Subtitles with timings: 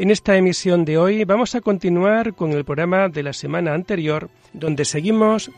[0.00, 4.30] En esta emisión de hoy vamos a continuar con el programa de la semana anterior,
[4.54, 5.50] donde seguimos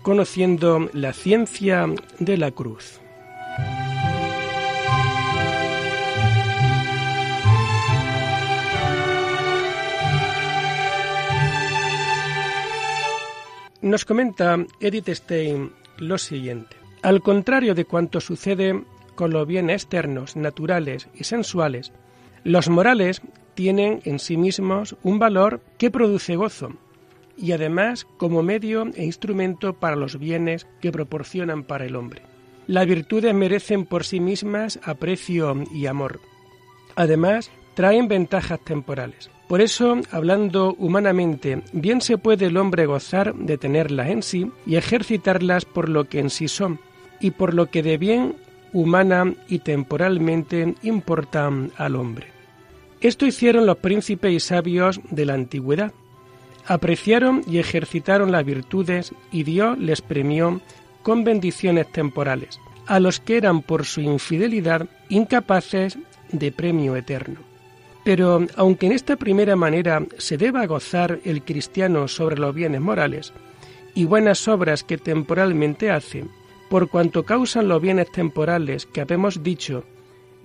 [0.00, 1.86] conociendo la ciencia
[2.18, 3.02] de la cruz.
[13.82, 16.76] Nos comenta Edith Stein lo siguiente.
[17.02, 21.92] Al contrario de cuanto sucede con los bienes externos, naturales y sensuales,
[22.42, 23.20] los morales
[23.56, 26.74] tienen en sí mismos un valor que produce gozo
[27.36, 32.22] y además como medio e instrumento para los bienes que proporcionan para el hombre.
[32.68, 36.20] Las virtudes merecen por sí mismas aprecio y amor.
[36.94, 39.30] Además, traen ventajas temporales.
[39.48, 44.76] Por eso, hablando humanamente, bien se puede el hombre gozar de tenerlas en sí y
[44.76, 46.80] ejercitarlas por lo que en sí son,
[47.20, 48.34] y por lo que de bien
[48.72, 52.35] humana y temporalmente importan al hombre.
[53.00, 55.92] Esto hicieron los príncipes y sabios de la antigüedad.
[56.66, 60.60] Apreciaron y ejercitaron las virtudes y Dios les premió
[61.02, 65.98] con bendiciones temporales, a los que eran por su infidelidad incapaces
[66.32, 67.40] de premio eterno.
[68.04, 73.32] Pero aunque en esta primera manera se deba gozar el cristiano sobre los bienes morales
[73.94, 76.24] y buenas obras que temporalmente hace,
[76.68, 79.84] por cuanto causan los bienes temporales que habemos dicho,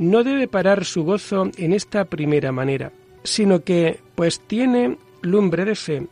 [0.01, 2.91] no debe parar su gozo en esta primera manera,
[3.23, 6.07] sino que, pues tiene lumbre de fe,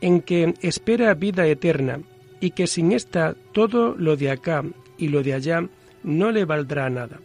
[0.00, 2.00] en que espera vida eterna,
[2.40, 4.64] y que sin esta todo lo de acá
[4.96, 5.68] y lo de allá
[6.02, 7.20] no le valdrá nada.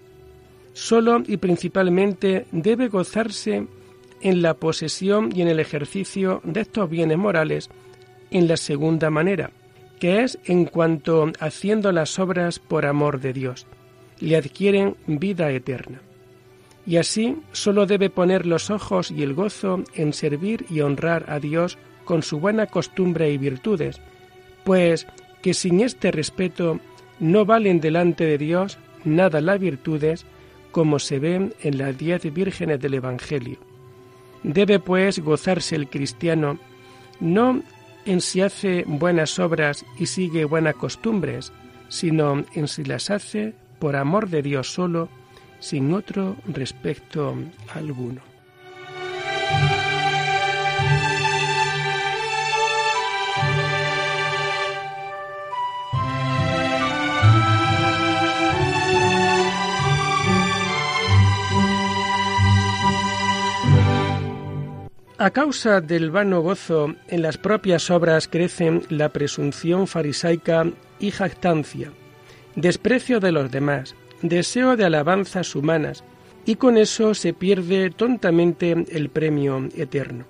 [0.73, 3.65] Solo y principalmente debe gozarse
[4.19, 7.69] en la posesión y en el ejercicio de estos bienes morales
[8.31, 9.51] en la segunda manera,
[10.01, 13.65] que es en cuanto haciendo las obras por amor de Dios,
[14.19, 16.01] le adquieren vida eterna.
[16.85, 21.39] Y así sólo debe poner los ojos y el gozo en servir y honrar a
[21.39, 23.99] Dios con su buena costumbre y virtudes,
[24.63, 25.07] pues
[25.41, 26.79] que sin este respeto
[27.19, 30.25] no valen delante de Dios nada las virtudes,
[30.71, 33.57] como se ven en las diez vírgenes del Evangelio.
[34.43, 36.59] Debe pues gozarse el cristiano
[37.19, 37.61] no
[38.05, 41.51] en si hace buenas obras y sigue buenas costumbres,
[41.87, 43.53] sino en si las hace
[43.85, 45.09] por amor de Dios solo,
[45.59, 47.35] sin otro respecto
[47.71, 48.19] alguno.
[65.19, 70.65] A causa del vano gozo en las propias obras crecen la presunción farisaica
[70.99, 71.91] y jactancia,
[72.55, 76.03] desprecio de los demás, deseo de alabanzas humanas,
[76.45, 80.25] y con eso se pierde tontamente el premio eterno.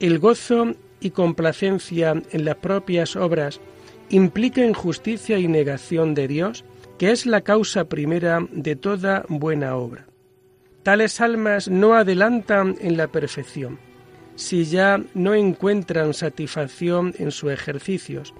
[0.00, 3.60] El gozo y complacencia en las propias obras
[4.08, 6.64] implica injusticia y negación de Dios,
[6.98, 10.06] que es la causa primera de toda buena obra.
[10.82, 13.78] Tales almas no adelantan en la perfección
[14.40, 18.32] si ya no encuentran satisfacción en sus ejercicios,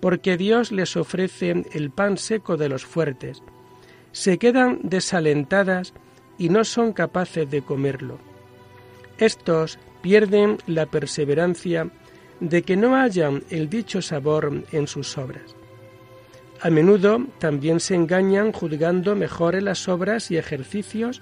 [0.00, 3.42] porque Dios les ofrece el pan seco de los fuertes.
[4.12, 5.92] Se quedan desalentadas
[6.38, 8.18] y no son capaces de comerlo.
[9.18, 11.90] Estos pierden la perseverancia
[12.40, 15.54] de que no hayan el dicho sabor en sus obras.
[16.62, 21.20] A menudo también se engañan juzgando mejores las obras y ejercicios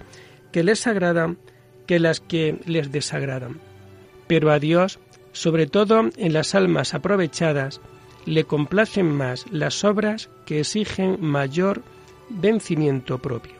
[0.53, 1.39] que les agradan
[1.87, 3.61] que las que les desagradan
[4.29, 5.01] pero a Dios,
[5.33, 7.81] sobre todo en las almas aprovechadas,
[8.27, 11.83] le complacen más las obras que exigen mayor
[12.29, 13.55] vencimiento propio.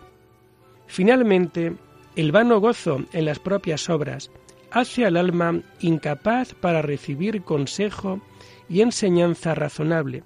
[0.87, 1.75] Finalmente,
[2.17, 4.31] el vano gozo en las propias obras
[4.71, 8.21] hace al alma incapaz para recibir consejo
[8.69, 10.25] y enseñanza razonable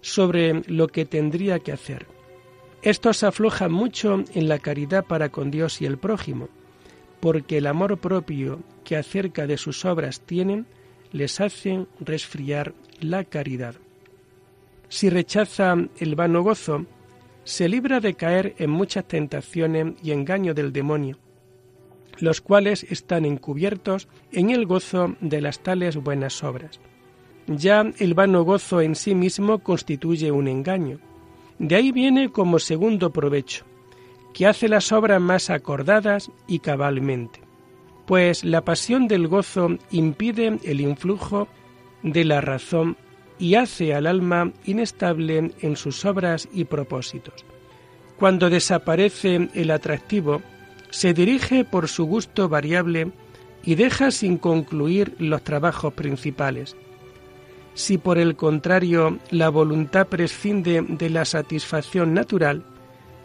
[0.00, 2.06] sobre lo que tendría que hacer.
[2.82, 6.48] Esto se afloja mucho en la caridad para con Dios y el prójimo,
[7.20, 10.66] porque el amor propio que acerca de sus obras tienen
[11.12, 13.74] les hacen resfriar la caridad.
[14.88, 16.86] Si rechaza el vano gozo,
[17.44, 21.18] se libra de caer en muchas tentaciones y engaños del demonio.
[22.18, 26.80] los cuales están encubiertos en el gozo de las tales buenas obras.
[27.46, 30.98] Ya el vano gozo en sí mismo constituye un engaño.
[31.58, 33.64] De ahí viene como segundo provecho,
[34.34, 37.40] que hace las obras más acordadas y cabalmente,
[38.12, 41.48] pues la pasión del gozo impide el influjo
[42.02, 42.98] de la razón
[43.38, 47.46] y hace al alma inestable en sus obras y propósitos.
[48.18, 50.42] Cuando desaparece el atractivo,
[50.90, 53.12] se dirige por su gusto variable
[53.64, 56.76] y deja sin concluir los trabajos principales.
[57.72, 62.62] Si por el contrario la voluntad prescinde de la satisfacción natural,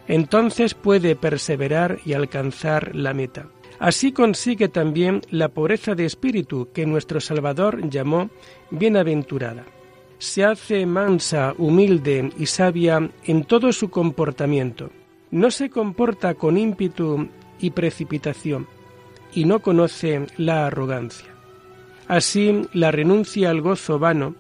[0.08, 3.48] entonces puede perseverar y alcanzar la meta.
[3.80, 8.30] Así consigue también la pobreza de espíritu que nuestro Salvador llamó
[8.72, 9.66] bienaventurada.
[10.18, 14.90] Se hace mansa, humilde y sabia en todo su comportamiento.
[15.30, 17.30] No se comporta con ímpetu
[17.60, 18.68] y precipitación,
[19.34, 21.28] y no conoce la arrogancia.
[22.08, 24.36] Así, la renuncia al gozo vano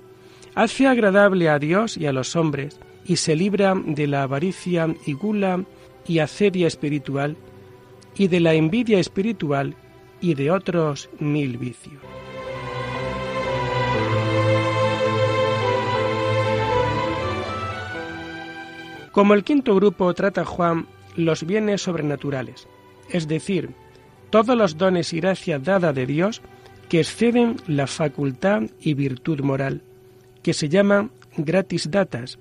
[0.55, 5.13] hace agradable a Dios y a los hombres, y se libra de la avaricia y
[5.13, 5.63] gula
[6.07, 7.37] y acedia espiritual,
[8.17, 9.75] y de la envidia espiritual
[10.21, 12.01] y de otros mil vicios.
[19.11, 20.85] Como el quinto grupo trata Juan
[21.15, 22.67] los bienes sobrenaturales,
[23.09, 23.71] es decir,
[24.29, 26.41] todos los dones y gracias dada de Dios
[26.89, 29.81] que exceden la facultad y virtud moral,
[30.43, 32.37] que se llaman gratis datas,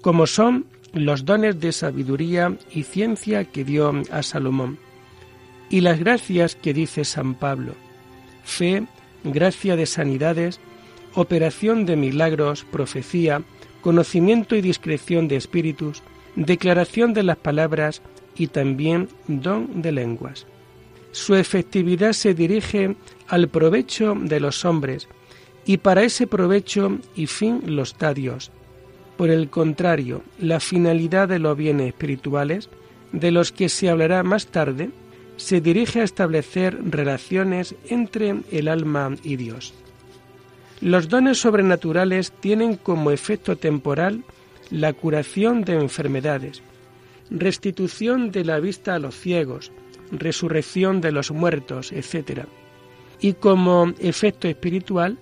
[0.00, 4.78] como son los dones de sabiduría y ciencia que dio a Salomón,
[5.68, 7.74] y las gracias que dice San Pablo,
[8.44, 8.84] fe,
[9.24, 10.60] gracia de sanidades,
[11.14, 13.42] operación de milagros, profecía,
[13.80, 16.02] conocimiento y discreción de espíritus,
[16.36, 18.02] declaración de las palabras
[18.36, 20.46] y también don de lenguas.
[21.12, 22.96] Su efectividad se dirige
[23.26, 25.08] al provecho de los hombres
[25.64, 28.52] y para ese provecho y fin los da Dios.
[29.16, 32.68] Por el contrario, la finalidad de los bienes espirituales,
[33.12, 34.90] de los que se hablará más tarde,
[35.36, 39.74] se dirige a establecer relaciones entre el alma y Dios.
[40.80, 44.24] Los dones sobrenaturales tienen como efecto temporal
[44.70, 46.62] la curación de enfermedades,
[47.30, 49.72] restitución de la vista a los ciegos,
[50.10, 52.44] resurrección de los muertos, etc.
[53.20, 55.18] Y como efecto espiritual,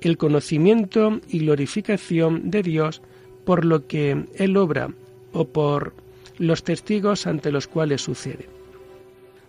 [0.00, 3.02] el conocimiento y glorificación de Dios
[3.44, 4.90] por lo que Él obra
[5.32, 5.94] o por
[6.38, 8.55] los testigos ante los cuales sucede.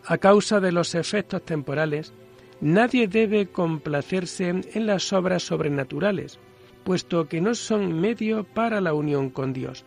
[0.10, 2.14] A causa de los efectos temporales,
[2.62, 6.40] nadie debe complacerse en las obras sobrenaturales,
[6.86, 9.86] puesto que no son medio para la unión con Dios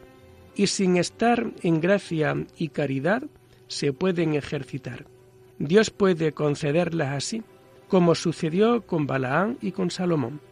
[0.54, 3.22] y sin estar en gracia y caridad
[3.66, 5.06] se pueden ejercitar.
[5.58, 7.42] Dios puede concederlas así,
[7.88, 10.42] como sucedió con Balaán y con Salomón,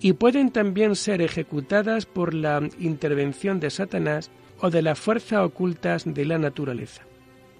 [0.00, 6.04] y pueden también ser ejecutadas por la intervención de Satanás o de las fuerzas ocultas
[6.04, 7.02] de la naturaleza.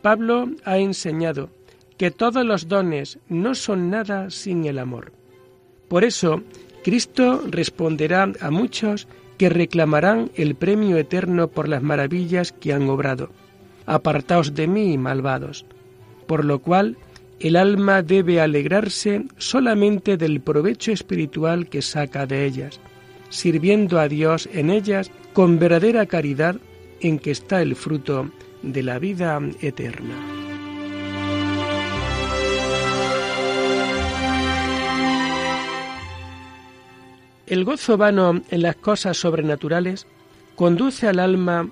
[0.03, 1.49] Pablo ha enseñado
[1.97, 5.13] que todos los dones no son nada sin el amor.
[5.89, 6.43] Por eso,
[6.83, 9.09] Cristo responderá a muchos
[9.39, 13.31] que reclamarán el premio eterno por las maravillas que han obrado.
[13.87, 15.67] Apartaos de mí, malvados.
[16.27, 16.97] Por lo cual,
[17.41, 22.81] el alma debe alegrarse solamente del provecho espiritual que saca de ellas,
[23.29, 26.57] sirviendo a Dios en ellas con verdadera caridad
[27.01, 28.31] en que está el fruto
[28.63, 30.44] de la vida eterna.
[37.55, 40.09] El gozo vano en las cosas sobrenaturales
[40.57, 41.71] conduce al alma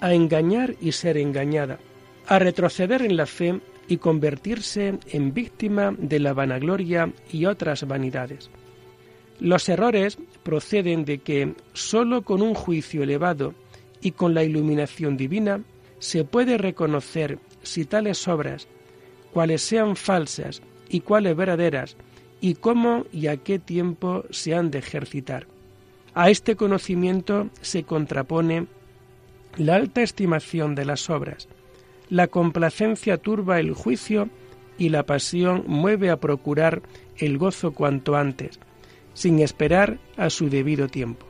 [0.00, 1.78] a engañar y ser engañada,
[2.26, 8.50] a retroceder en la fe y convertirse en víctima de la vanagloria y otras vanidades.
[9.38, 13.54] Los errores proceden de que sólo con un juicio elevado
[14.00, 15.60] y con la iluminación divina
[16.00, 18.66] se puede reconocer si tales obras,
[19.32, 21.96] cuales sean falsas y cuales verdaderas,
[22.42, 25.46] y cómo y a qué tiempo se han de ejercitar.
[26.12, 28.66] A este conocimiento se contrapone
[29.56, 31.48] la alta estimación de las obras,
[32.10, 34.28] la complacencia turba el juicio
[34.76, 36.82] y la pasión mueve a procurar
[37.16, 38.58] el gozo cuanto antes,
[39.14, 41.24] sin esperar a su debido tiempo.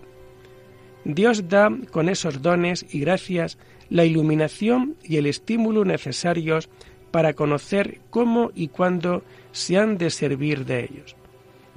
[1.04, 3.58] Dios da con esos dones y gracias
[3.90, 6.70] la iluminación y el estímulo necesarios
[7.12, 11.14] para conocer cómo y cuándo se han de servir de ellos.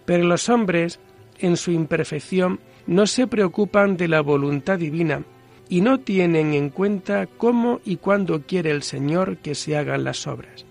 [0.06, 1.00] Pero los hombres,
[1.38, 5.24] en su imperfección, no se preocupan de la voluntad divina
[5.70, 10.26] y no tienen en cuenta cómo y cuándo quiere el Señor que se hagan las
[10.26, 10.66] obras.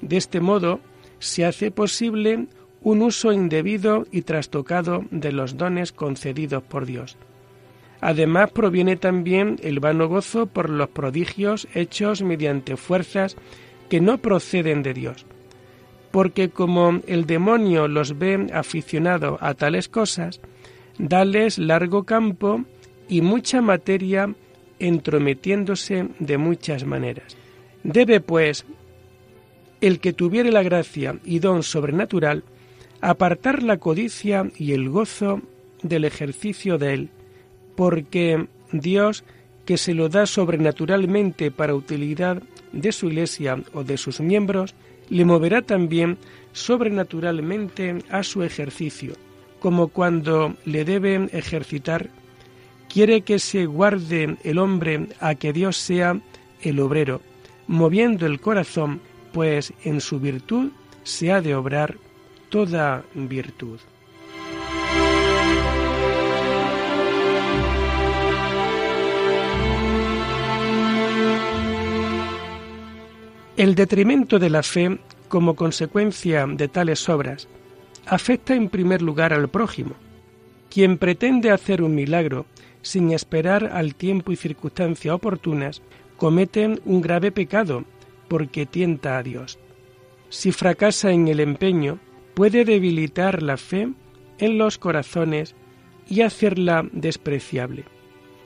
[0.00, 0.80] De este modo,
[1.18, 2.46] se hace posible
[2.82, 7.16] un uso indebido y trastocado de los dones concedidos por Dios.
[8.00, 13.36] Además proviene también el vano gozo por los prodigios hechos mediante fuerzas
[13.88, 15.26] que no proceden de Dios.
[16.10, 20.40] Porque como el demonio los ve aficionados a tales cosas,
[20.98, 22.64] dales largo campo
[23.08, 24.34] y mucha materia
[24.78, 27.36] entrometiéndose de muchas maneras.
[27.82, 28.66] Debe, pues,
[29.80, 32.44] el que tuviere la gracia y don sobrenatural,
[33.00, 35.42] apartar la codicia y el gozo
[35.82, 37.10] del ejercicio de él,
[37.76, 39.24] porque Dios,
[39.64, 42.42] que se lo da sobrenaturalmente para utilidad
[42.80, 44.74] de su iglesia o de sus miembros,
[45.08, 46.18] le moverá también
[46.52, 49.14] sobrenaturalmente a su ejercicio,
[49.60, 52.10] como cuando le deben ejercitar,
[52.88, 56.20] quiere que se guarde el hombre a que Dios sea
[56.62, 57.20] el obrero,
[57.66, 59.00] moviendo el corazón,
[59.32, 60.70] pues en su virtud
[61.02, 61.96] se ha de obrar
[62.48, 63.78] toda virtud.
[73.56, 74.98] El detrimento de la fe
[75.28, 77.48] como consecuencia de tales obras
[78.04, 79.94] afecta en primer lugar al prójimo.
[80.68, 82.44] Quien pretende hacer un milagro
[82.82, 85.80] sin esperar al tiempo y circunstancias oportunas
[86.18, 87.84] comete un grave pecado
[88.28, 89.58] porque tienta a Dios.
[90.28, 91.98] Si fracasa en el empeño,
[92.34, 93.88] puede debilitar la fe
[94.36, 95.54] en los corazones
[96.06, 97.95] y hacerla despreciable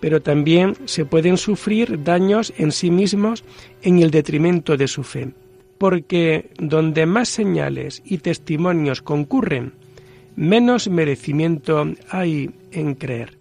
[0.00, 3.44] pero también se pueden sufrir daños en sí mismos
[3.82, 5.30] en el detrimento de su fe,
[5.78, 9.74] porque donde más señales y testimonios concurren,
[10.36, 13.38] menos merecimiento hay en creer.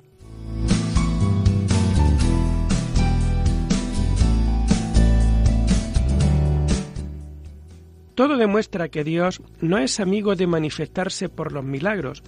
[8.19, 12.21] Todo demuestra que Dios no es amigo de manifestarse por los milagros.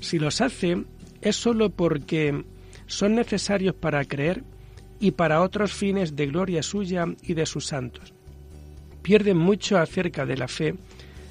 [0.00, 0.84] Si los hace,
[1.20, 2.42] es sólo porque
[2.90, 4.42] son necesarios para creer
[4.98, 8.12] y para otros fines de gloria suya y de sus santos.
[9.02, 10.74] Pierden mucho acerca de la fe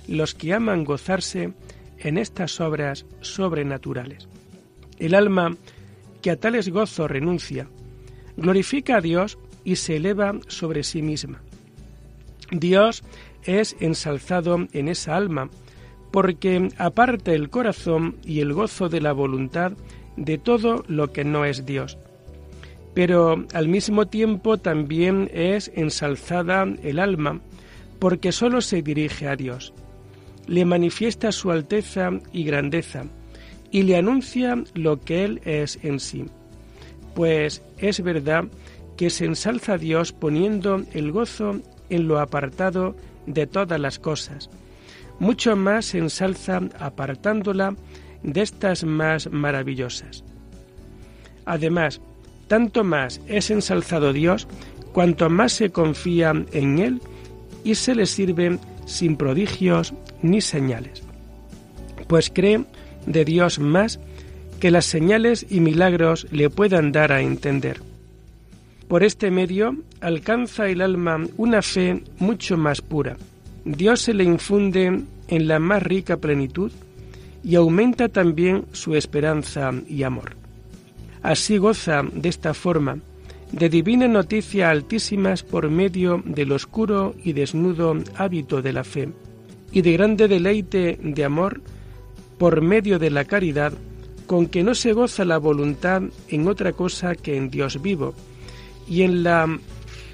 [0.07, 1.51] los que aman gozarse
[1.97, 4.29] en estas obras sobrenaturales.
[4.99, 5.57] El alma
[6.21, 7.67] que a tales gozos renuncia,
[8.37, 11.41] glorifica a Dios y se eleva sobre sí misma.
[12.51, 13.03] Dios
[13.43, 15.49] es ensalzado en esa alma,
[16.11, 19.73] porque aparta el corazón y el gozo de la voluntad
[20.19, 21.97] de todo lo que no es Dios.
[22.93, 27.39] Pero al mismo tiempo también es ensalzada el alma,
[27.99, 29.73] porque sólo se dirige a Dios.
[30.47, 33.05] Le manifiesta su alteza y grandeza,
[33.71, 36.25] y le anuncia lo que Él es en sí.
[37.13, 38.45] Pues es verdad
[38.97, 42.95] que se ensalza Dios poniendo el gozo en lo apartado
[43.25, 44.49] de todas las cosas.
[45.19, 47.75] Mucho más se ensalza apartándola
[48.23, 50.23] de estas más maravillosas.
[51.45, 52.01] Además,
[52.47, 54.47] tanto más es ensalzado Dios
[54.91, 57.01] cuanto más se confía en Él
[57.63, 61.03] y se le sirve sin prodigios ni señales,
[62.07, 62.65] pues cree
[63.05, 63.99] de Dios más
[64.59, 67.81] que las señales y milagros le puedan dar a entender.
[68.87, 73.17] Por este medio alcanza el alma una fe mucho más pura.
[73.63, 76.71] Dios se le infunde en la más rica plenitud
[77.43, 80.35] y aumenta también su esperanza y amor.
[81.21, 82.99] Así goza de esta forma
[83.51, 89.09] de divina noticia altísimas por medio del oscuro y desnudo hábito de la fe,
[89.71, 91.61] y de grande deleite de amor
[92.37, 93.73] por medio de la caridad,
[94.27, 98.13] con que no se goza la voluntad en otra cosa que en Dios vivo,
[98.87, 99.59] y en la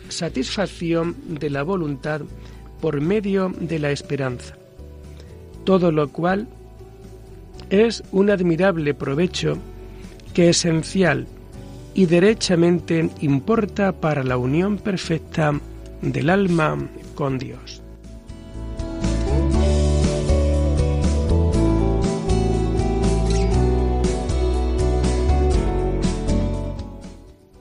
[0.10, 2.22] satisfacción de la voluntad
[2.82, 4.56] por medio de la esperanza.
[5.66, 6.48] Todo lo cual
[7.70, 9.58] es un admirable provecho
[10.34, 11.28] que esencial
[11.94, 15.60] y derechamente importa para la unión perfecta
[16.02, 16.78] del alma
[17.16, 17.82] con Dios.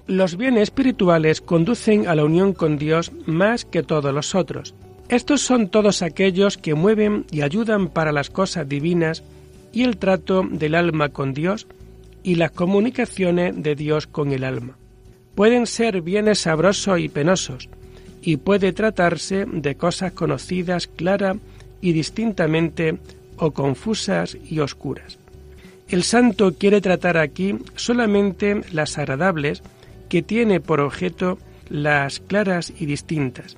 [0.06, 4.74] Los bienes espirituales conducen a la unión con Dios más que todos los otros.
[5.08, 9.22] Estos son todos aquellos que mueven y ayudan para las cosas divinas
[9.74, 11.66] y el trato del alma con Dios
[12.22, 14.78] y las comunicaciones de Dios con el alma.
[15.34, 17.68] Pueden ser bienes sabrosos y penosos,
[18.22, 21.36] y puede tratarse de cosas conocidas clara
[21.80, 22.98] y distintamente
[23.36, 25.18] o confusas y oscuras.
[25.88, 29.62] El santo quiere tratar aquí solamente las agradables
[30.08, 31.36] que tiene por objeto
[31.68, 33.56] las claras y distintas.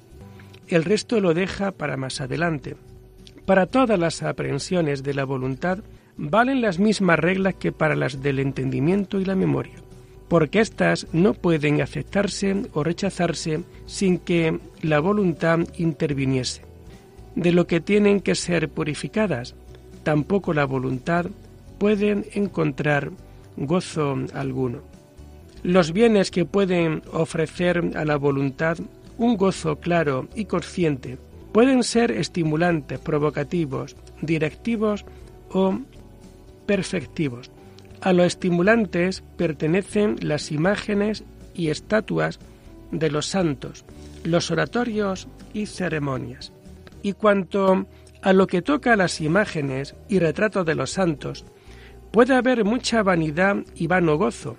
[0.66, 2.76] El resto lo deja para más adelante,
[3.44, 5.78] Para todas las aprehensiones de la voluntad
[6.16, 9.75] valen las mismas reglas que para las del entendimiento y la memoria,
[10.28, 16.62] porque éstas no pueden aceptarse o rechazarse sin que la voluntad interviniese.
[17.35, 19.54] De lo que tienen que ser purificadas,
[20.02, 21.26] tampoco la voluntad
[21.78, 23.11] pueden encontrar
[23.56, 24.80] gozo alguno.
[25.62, 28.78] Los bienes que pueden ofrecer a la voluntad
[29.18, 31.18] un gozo claro y consciente
[31.52, 35.04] pueden ser estimulantes, provocativos, directivos
[35.50, 35.78] o
[36.66, 37.50] perfectivos.
[38.00, 42.38] A los estimulantes pertenecen las imágenes y estatuas
[42.92, 43.85] de los santos,
[44.25, 46.52] los oratorios y ceremonias.
[47.02, 47.87] Y cuanto
[48.23, 51.44] a lo que toca a las imágenes y retratos de los santos,
[52.11, 54.56] puede haber mucha vanidad y vano gozo,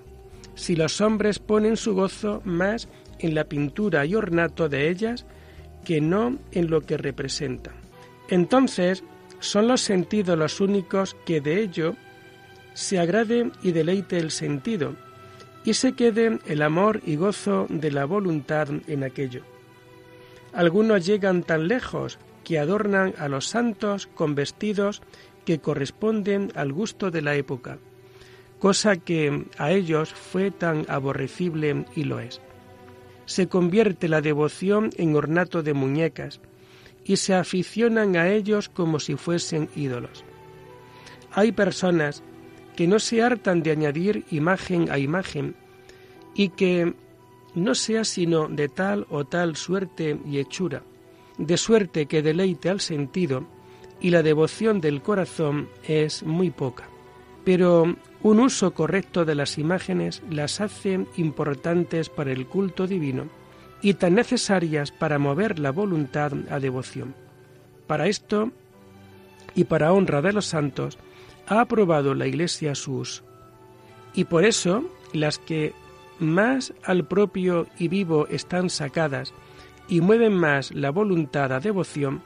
[0.55, 2.87] si los hombres ponen su gozo más
[3.19, 5.25] en la pintura y ornato de ellas
[5.85, 7.75] que no en lo que representan.
[8.29, 9.03] Entonces
[9.39, 11.95] son los sentidos los únicos que de ello
[12.73, 14.95] se agrade y deleite el sentido,
[15.63, 19.41] y se quede el amor y gozo de la voluntad en aquello.
[20.53, 25.01] Algunos llegan tan lejos que adornan a los santos con vestidos
[25.45, 27.79] que corresponden al gusto de la época,
[28.59, 32.41] cosa que a ellos fue tan aborrecible y lo es.
[33.25, 36.39] Se convierte la devoción en ornato de muñecas
[37.07, 40.25] y se aficionan a ellos como si fuesen ídolos.
[41.31, 42.21] Hay personas
[42.75, 45.55] que no se hartan de añadir imagen a imagen
[46.35, 46.93] y que
[47.55, 50.83] no sea sino de tal o tal suerte y hechura,
[51.37, 53.47] de suerte que deleite al sentido
[53.99, 56.89] y la devoción del corazón es muy poca.
[57.43, 63.27] Pero un uso correcto de las imágenes las hace importantes para el culto divino
[63.81, 67.15] y tan necesarias para mover la voluntad a devoción.
[67.85, 68.51] Para esto
[69.55, 70.97] y para honra de los santos,
[71.47, 73.23] ha aprobado la Iglesia sus.
[74.13, 75.73] Y por eso las que
[76.19, 79.33] más al propio y vivo están sacadas
[79.87, 82.21] y mueven más la voluntad a devoción,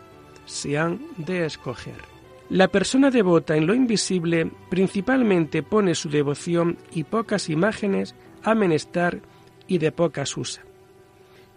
[0.46, 2.12] se han de escoger.
[2.50, 9.22] La persona devota en lo invisible principalmente pone su devoción y pocas imágenes a menester
[9.68, 10.64] y de pocas usa.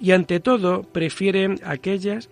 [0.04, 2.28] Y ante todo prefiere aquellas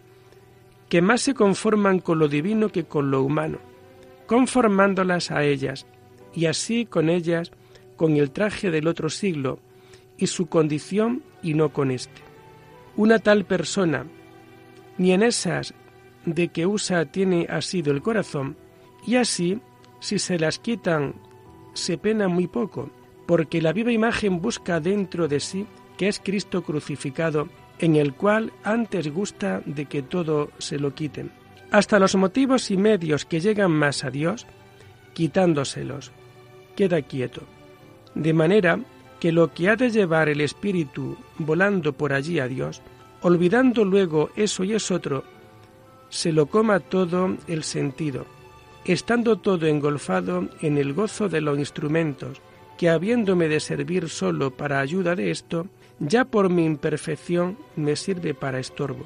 [0.91, 3.61] que más se conforman con lo divino que con lo humano,
[4.27, 5.87] conformándolas a ellas,
[6.35, 7.51] y así con ellas,
[7.97, 9.59] con el traje del otro siglo,
[10.19, 12.21] y su condición y no con éste.
[12.95, 14.05] Una tal persona,
[14.99, 15.73] ni en esas
[16.27, 18.55] de que usa tiene asido el corazón,
[19.07, 19.63] y así,
[19.99, 21.15] si se las quitan,
[21.73, 22.91] se pena muy poco,
[23.27, 25.65] porque la viva imagen busca dentro de sí,
[25.97, 27.49] que es Cristo crucificado,
[27.83, 31.33] en el cual antes gusta de que todo se lo quiten.
[31.73, 34.47] Hasta los motivos y medios que llegan más a Dios,
[35.15, 36.13] quitándoselos,
[36.77, 37.43] queda quieto,
[38.15, 38.79] de manera
[39.19, 42.83] que lo que ha de llevar el espíritu volando por allí a Dios,
[43.21, 45.25] olvidando luego eso y es otro,
[46.09, 48.27] se lo coma todo el sentido,
[48.85, 52.41] estando todo engolfado en el gozo de los instrumentos,
[52.79, 55.67] que habiéndome de servir solo para ayuda de esto,
[56.05, 59.05] ya por mi imperfección me sirve para estorbo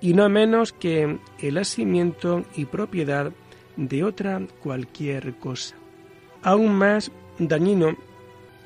[0.00, 3.32] y no menos que el asimiento y propiedad
[3.76, 5.76] de otra cualquier cosa.
[6.42, 7.96] Aún más dañino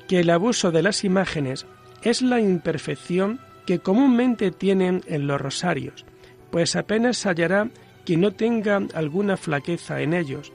[0.07, 1.65] que el abuso de las imágenes
[2.01, 6.05] es la imperfección que comúnmente tienen en los rosarios,
[6.49, 7.69] pues apenas hallará
[8.03, 10.51] quien no tenga alguna flaqueza en ellos,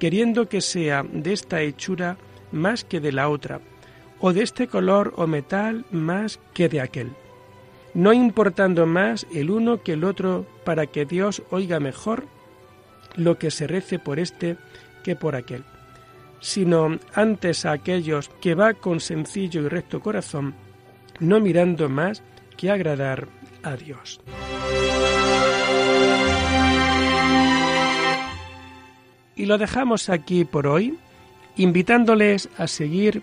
[0.00, 2.18] queriendo que sea de esta hechura
[2.50, 3.60] más que de la otra,
[4.20, 7.12] o de este color o metal más que de aquel
[7.94, 12.26] no importando más el uno que el otro para que Dios oiga mejor
[13.16, 14.56] lo que se rece por este
[15.02, 15.64] que por aquel,
[16.40, 20.54] sino antes a aquellos que va con sencillo y recto corazón,
[21.18, 22.22] no mirando más
[22.56, 23.26] que agradar
[23.62, 24.20] a Dios.
[29.34, 30.98] Y lo dejamos aquí por hoy,
[31.56, 33.22] invitándoles a seguir